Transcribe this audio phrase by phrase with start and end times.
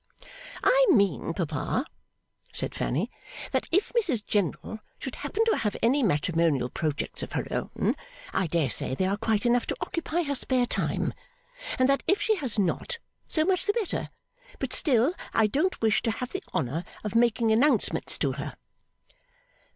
[0.63, 1.85] 'I mean, papa,'
[2.51, 3.11] said Fanny,
[3.51, 7.95] 'that if Mrs General should happen to have any matrimonial projects of her own,
[8.33, 11.13] I dare say they are quite enough to occupy her spare time.
[11.77, 14.07] And that if she has not, so much the better;
[14.57, 18.55] but still I don't wish to have the honour of making announcements to her.